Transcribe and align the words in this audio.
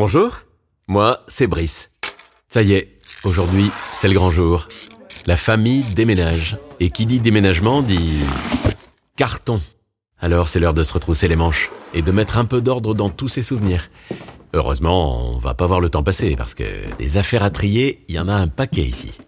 Bonjour, 0.00 0.30
moi 0.86 1.24
c'est 1.26 1.48
Brice. 1.48 1.90
Ça 2.48 2.62
y 2.62 2.72
est, 2.72 2.96
aujourd'hui 3.24 3.68
c'est 3.94 4.06
le 4.06 4.14
grand 4.14 4.30
jour. 4.30 4.68
La 5.26 5.36
famille 5.36 5.82
déménage. 5.96 6.56
Et 6.78 6.90
qui 6.90 7.04
dit 7.04 7.18
déménagement 7.18 7.82
dit 7.82 8.20
carton. 9.16 9.60
Alors 10.20 10.48
c'est 10.48 10.60
l'heure 10.60 10.72
de 10.72 10.84
se 10.84 10.92
retrousser 10.92 11.26
les 11.26 11.34
manches 11.34 11.68
et 11.94 12.02
de 12.02 12.12
mettre 12.12 12.38
un 12.38 12.44
peu 12.44 12.60
d'ordre 12.60 12.94
dans 12.94 13.08
tous 13.08 13.26
ses 13.26 13.42
souvenirs. 13.42 13.88
Heureusement, 14.54 15.34
on 15.34 15.38
va 15.38 15.54
pas 15.54 15.66
voir 15.66 15.80
le 15.80 15.88
temps 15.88 16.04
passer 16.04 16.36
parce 16.36 16.54
que 16.54 16.64
des 16.96 17.16
affaires 17.16 17.42
à 17.42 17.50
trier, 17.50 18.04
il 18.06 18.14
y 18.14 18.20
en 18.20 18.28
a 18.28 18.34
un 18.34 18.46
paquet 18.46 18.84
ici. 18.84 19.18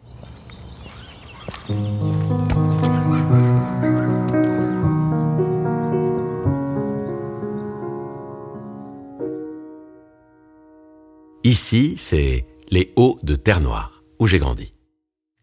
Ici, 11.50 11.94
c'est 11.96 12.46
les 12.70 12.92
Hauts 12.94 13.18
de 13.24 13.34
Terre-Noire, 13.34 14.04
où 14.20 14.28
j'ai 14.28 14.38
grandi. 14.38 14.72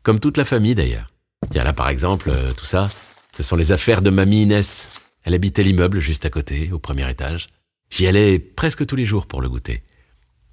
Comme 0.04 0.22
toute 0.22 0.38
la 0.38 0.46
famille 0.46 0.74
d'ailleurs. 0.74 1.12
Tiens 1.52 1.66
là 1.66 1.74
par 1.74 1.90
exemple, 1.90 2.30
euh, 2.30 2.54
tout 2.54 2.64
ça, 2.64 2.88
ce 3.36 3.44
sont 3.44 3.58
les 3.58 3.74
affaires 3.74 4.02
de 4.02 4.10
mamie 4.10 4.44
Inès. 4.44 5.04
Elle 5.26 5.34
habitait 5.34 5.64
l'immeuble 5.64 6.00
juste 6.00 6.26
à 6.26 6.30
côté, 6.30 6.72
au 6.72 6.80
premier 6.80 7.12
étage. 7.12 7.50
J'y 7.90 8.08
allais 8.08 8.40
presque 8.40 8.86
tous 8.86 8.96
les 8.96 9.04
jours 9.04 9.28
pour 9.28 9.42
le 9.42 9.50
goûter. 9.50 9.84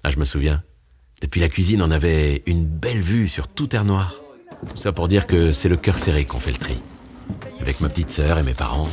Ah, 0.03 0.11
je 0.11 0.19
me 0.19 0.25
souviens. 0.25 0.61
Depuis 1.21 1.39
la 1.39 1.47
cuisine, 1.47 1.81
on 1.81 1.89
avait 1.89 2.43
une 2.47 2.65
belle 2.65 2.99
vue 2.99 3.29
sur 3.29 3.47
tout 3.47 3.67
Terre-Noire. 3.67 4.13
Tout 4.69 4.75
ça 4.75 4.91
pour 4.91 5.07
dire 5.07 5.25
que 5.25 5.53
c'est 5.53 5.69
le 5.69 5.77
cœur 5.77 5.97
serré 5.97 6.25
qu'on 6.25 6.41
fait 6.41 6.51
le 6.51 6.57
tri. 6.57 6.77
Avec 7.61 7.79
ma 7.79 7.87
petite 7.87 8.09
sœur 8.09 8.37
et 8.39 8.43
mes 8.43 8.53
parents. 8.53 8.89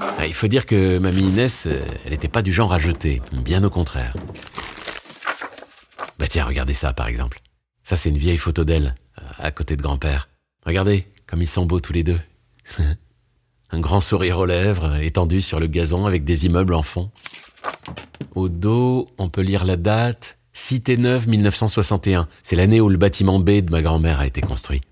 Ah, 0.00 0.26
il 0.26 0.32
faut 0.32 0.48
dire 0.48 0.64
que 0.64 0.96
mamie 0.96 1.28
Inès, 1.28 1.66
euh, 1.66 1.78
elle 2.06 2.12
n'était 2.12 2.28
pas 2.28 2.40
du 2.40 2.52
genre 2.54 2.72
à 2.72 2.78
jeter, 2.78 3.20
bien 3.32 3.62
au 3.64 3.70
contraire. 3.70 4.14
Bah 6.18 6.26
tiens, 6.28 6.44
regardez 6.44 6.74
ça 6.74 6.92
par 6.92 7.08
exemple. 7.08 7.40
Ça 7.82 7.96
c'est 7.96 8.08
une 8.08 8.18
vieille 8.18 8.38
photo 8.38 8.64
d'elle, 8.64 8.94
à 9.38 9.50
côté 9.50 9.76
de 9.76 9.82
grand-père. 9.82 10.28
Regardez, 10.64 11.06
comme 11.26 11.42
ils 11.42 11.48
sont 11.48 11.66
beaux 11.66 11.80
tous 11.80 11.92
les 11.92 12.04
deux. 12.04 12.20
Un 13.70 13.80
grand 13.80 14.00
sourire 14.00 14.38
aux 14.38 14.46
lèvres, 14.46 14.96
étendu 14.96 15.40
sur 15.40 15.58
le 15.58 15.66
gazon 15.66 16.06
avec 16.06 16.24
des 16.24 16.46
immeubles 16.46 16.74
en 16.74 16.82
fond. 16.82 17.10
Au 18.34 18.48
dos, 18.48 19.08
on 19.18 19.28
peut 19.28 19.40
lire 19.40 19.64
la 19.64 19.76
date. 19.76 20.38
Cité 20.52 20.96
neuve 20.96 21.28
1961. 21.28 22.28
C'est 22.44 22.54
l'année 22.54 22.80
où 22.80 22.88
le 22.88 22.96
bâtiment 22.96 23.40
B 23.40 23.60
de 23.60 23.70
ma 23.72 23.82
grand-mère 23.82 24.20
a 24.20 24.26
été 24.26 24.40
construit. 24.40 24.82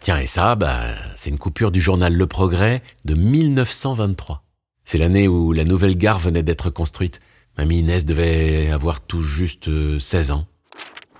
Tiens, 0.00 0.18
et 0.18 0.26
ça, 0.26 0.56
bah, 0.56 0.94
c'est 1.14 1.30
une 1.30 1.38
coupure 1.38 1.70
du 1.70 1.80
journal 1.80 2.12
Le 2.12 2.26
Progrès 2.26 2.82
de 3.04 3.14
1923. 3.14 4.42
C'est 4.90 4.98
l'année 4.98 5.28
où 5.28 5.52
la 5.52 5.64
nouvelle 5.64 5.96
gare 5.96 6.18
venait 6.18 6.42
d'être 6.42 6.68
construite. 6.68 7.20
Mamie 7.56 7.78
Inès 7.78 8.04
devait 8.04 8.70
avoir 8.70 9.00
tout 9.00 9.22
juste 9.22 9.70
16 10.00 10.32
ans. 10.32 10.48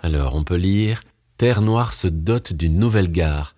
Alors, 0.02 0.34
on 0.34 0.42
peut 0.42 0.56
lire 0.56 1.04
Terre 1.38 1.62
Noire 1.62 1.94
se 1.94 2.08
dote 2.08 2.52
d'une 2.52 2.80
nouvelle 2.80 3.12
gare. 3.12 3.54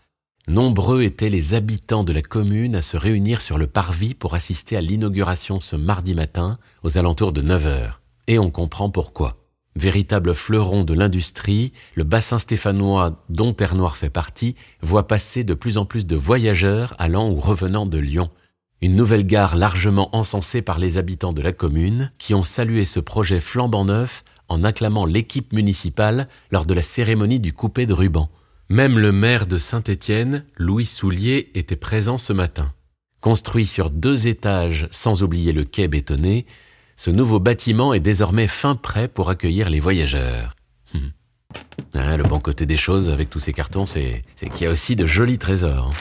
Nombreux 0.49 1.01
étaient 1.01 1.31
les 1.31 1.55
habitants 1.55 2.05
de 2.05 2.13
la 2.13 2.21
commune 2.21 2.77
à 2.77 2.83
se 2.83 2.99
réunir 2.99 3.41
sur 3.41 3.57
le 3.57 3.67
parvis 3.67 4.13
pour 4.13 4.35
assister 4.35 4.77
à 4.77 4.83
l'inauguration 4.83 5.61
ce 5.61 5.77
mardi 5.77 6.15
matin, 6.15 6.59
aux 6.83 6.99
alentours 6.99 7.33
de 7.33 7.41
9 7.41 7.65
heures. 7.65 8.03
Et 8.27 8.39
on 8.39 8.51
comprend 8.51 8.91
pourquoi. 8.91 9.39
Véritable 9.77 10.35
fleuron 10.35 10.85
de 10.85 10.93
l'industrie, 10.93 11.73
le 11.95 12.05
bassin 12.05 12.37
stéphanois 12.37 13.25
dont 13.31 13.55
Terre 13.55 13.77
Noire 13.77 13.97
fait 13.97 14.11
partie 14.11 14.57
voit 14.83 15.07
passer 15.07 15.43
de 15.43 15.55
plus 15.55 15.79
en 15.79 15.87
plus 15.87 16.05
de 16.05 16.17
voyageurs 16.17 16.95
allant 16.99 17.31
ou 17.31 17.41
revenant 17.41 17.87
de 17.87 17.97
Lyon. 17.97 18.29
Une 18.83 18.97
nouvelle 18.97 19.25
gare 19.25 19.55
largement 19.55 20.15
encensée 20.15 20.61
par 20.61 20.81
les 20.81 20.99
habitants 20.99 21.33
de 21.33 21.41
la 21.41 21.53
commune, 21.53 22.11
qui 22.19 22.35
ont 22.35 22.43
salué 22.43 22.85
ce 22.85 22.99
projet 22.99 23.39
flambant 23.39 23.85
neuf 23.85 24.25
en 24.49 24.65
acclamant 24.65 25.07
l'équipe 25.07 25.53
municipale 25.53 26.27
lors 26.51 26.67
de 26.67 26.75
la 26.75 26.83
cérémonie 26.83 27.39
du 27.39 27.53
coupé 27.53 27.87
de 27.87 27.93
ruban. 27.93 28.29
Même 28.69 28.99
le 28.99 29.13
maire 29.13 29.47
de 29.47 29.59
Saint-Étienne, 29.59 30.45
Louis 30.57 30.85
Soulier, 30.85 31.53
était 31.55 31.77
présent 31.77 32.19
ce 32.19 32.33
matin. 32.33 32.73
Construit 33.21 33.67
sur 33.67 33.89
deux 33.89 34.27
étages 34.27 34.89
sans 34.91 35.23
oublier 35.23 35.53
le 35.53 35.63
quai 35.63 35.87
bétonné, 35.87 36.45
ce 36.97 37.11
nouveau 37.11 37.39
bâtiment 37.39 37.95
est 37.95 38.01
désormais 38.01 38.49
fin 38.49 38.75
prêt 38.75 39.07
pour 39.07 39.31
accueillir 39.31 39.71
les 39.71 39.79
voyageurs. 39.79 40.57
Hum. 40.93 41.13
Ah, 41.95 42.17
le 42.17 42.25
bon 42.25 42.41
côté 42.41 42.67
des 42.67 42.77
choses 42.77 43.11
avec 43.11 43.31
tous 43.31 43.39
ces 43.39 43.53
cartons, 43.53 43.87
c'est 43.87 44.25
qu'il 44.41 44.65
y 44.65 44.67
a 44.67 44.71
aussi 44.71 44.97
de 44.97 45.07
jolis 45.07 45.39
trésors. 45.39 45.95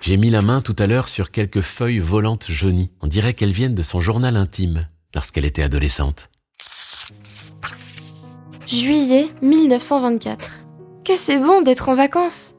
J'ai 0.00 0.16
mis 0.16 0.30
la 0.30 0.42
main 0.42 0.60
tout 0.60 0.76
à 0.78 0.86
l'heure 0.86 1.08
sur 1.08 1.30
quelques 1.30 1.60
feuilles 1.60 1.98
volantes 1.98 2.46
jaunies. 2.50 2.90
On 3.02 3.08
dirait 3.08 3.34
qu'elles 3.34 3.52
viennent 3.52 3.74
de 3.74 3.82
son 3.82 4.00
journal 4.00 4.36
intime, 4.36 4.86
lorsqu'elle 5.14 5.44
était 5.44 5.62
adolescente. 5.62 6.30
Juillet 8.66 9.28
1924. 9.42 10.50
Que 11.04 11.16
c'est 11.16 11.38
bon 11.38 11.62
d'être 11.62 11.88
en 11.88 11.94
vacances 11.94 12.54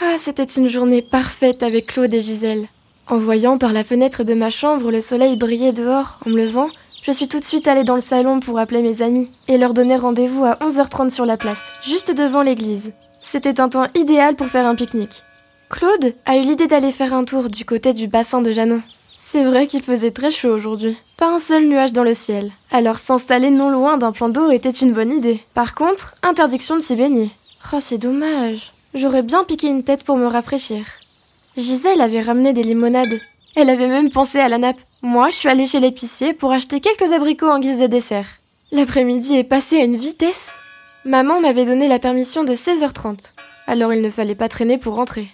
Ah, 0.00 0.16
c'était 0.18 0.44
une 0.44 0.68
journée 0.68 1.02
parfaite 1.02 1.62
avec 1.62 1.88
Claude 1.88 2.14
et 2.14 2.20
Gisèle. 2.20 2.68
En 3.06 3.18
voyant 3.18 3.58
par 3.58 3.72
la 3.72 3.84
fenêtre 3.84 4.24
de 4.24 4.34
ma 4.34 4.50
chambre 4.50 4.90
le 4.90 5.00
soleil 5.00 5.36
briller 5.36 5.72
dehors 5.72 6.20
en 6.26 6.30
me 6.30 6.44
levant, 6.44 6.70
je 7.02 7.10
suis 7.10 7.28
tout 7.28 7.38
de 7.38 7.44
suite 7.44 7.68
allée 7.68 7.84
dans 7.84 7.94
le 7.94 8.00
salon 8.00 8.40
pour 8.40 8.58
appeler 8.58 8.82
mes 8.82 9.02
amis 9.02 9.30
et 9.46 9.58
leur 9.58 9.74
donner 9.74 9.96
rendez-vous 9.96 10.44
à 10.44 10.54
11h30 10.56 11.10
sur 11.10 11.26
la 11.26 11.36
place, 11.36 11.62
juste 11.86 12.14
devant 12.14 12.42
l'église. 12.42 12.92
C'était 13.22 13.60
un 13.60 13.68
temps 13.68 13.86
idéal 13.94 14.36
pour 14.36 14.46
faire 14.48 14.66
un 14.66 14.74
pique-nique. 14.74 15.22
Claude 15.70 16.14
a 16.24 16.36
eu 16.36 16.40
l'idée 16.40 16.66
d'aller 16.66 16.90
faire 16.90 17.12
un 17.12 17.24
tour 17.24 17.50
du 17.50 17.64
côté 17.64 17.92
du 17.92 18.08
bassin 18.08 18.40
de 18.40 18.50
Janon. 18.52 18.80
C'est 19.18 19.44
vrai 19.44 19.66
qu'il 19.66 19.82
faisait 19.82 20.10
très 20.10 20.30
chaud 20.30 20.48
aujourd'hui. 20.48 20.96
Pas 21.18 21.28
un 21.28 21.38
seul 21.38 21.66
nuage 21.66 21.92
dans 21.92 22.04
le 22.04 22.14
ciel. 22.14 22.50
Alors 22.70 22.98
s'installer 22.98 23.50
non 23.50 23.68
loin 23.68 23.98
d'un 23.98 24.12
plan 24.12 24.30
d'eau 24.30 24.50
était 24.50 24.70
une 24.70 24.92
bonne 24.92 25.12
idée. 25.12 25.40
Par 25.52 25.74
contre, 25.74 26.14
interdiction 26.22 26.76
de 26.76 26.82
s'y 26.82 26.96
baigner. 26.96 27.30
Oh, 27.72 27.80
c'est 27.80 27.98
dommage. 27.98 28.72
J'aurais 28.94 29.22
bien 29.22 29.44
piqué 29.44 29.68
une 29.68 29.84
tête 29.84 30.04
pour 30.04 30.16
me 30.16 30.26
rafraîchir. 30.26 30.86
Gisèle 31.58 32.00
avait 32.00 32.22
ramené 32.22 32.54
des 32.54 32.62
limonades. 32.62 33.20
Elle 33.54 33.68
avait 33.68 33.88
même 33.88 34.10
pensé 34.10 34.38
à 34.38 34.48
la 34.48 34.56
nappe. 34.56 34.80
Moi, 35.02 35.28
je 35.28 35.36
suis 35.36 35.48
allée 35.48 35.66
chez 35.66 35.80
l'épicier 35.80 36.32
pour 36.32 36.52
acheter 36.52 36.80
quelques 36.80 37.12
abricots 37.12 37.50
en 37.50 37.58
guise 37.58 37.80
de 37.80 37.86
dessert. 37.86 38.26
L'après-midi 38.72 39.36
est 39.36 39.44
passé 39.44 39.76
à 39.76 39.84
une 39.84 39.96
vitesse. 39.96 40.52
Maman 41.04 41.40
m'avait 41.40 41.66
donné 41.66 41.88
la 41.88 41.98
permission 41.98 42.44
de 42.44 42.54
16h30. 42.54 43.32
Alors 43.66 43.92
il 43.92 44.00
ne 44.00 44.10
fallait 44.10 44.34
pas 44.34 44.48
traîner 44.48 44.78
pour 44.78 44.94
rentrer. 44.94 45.28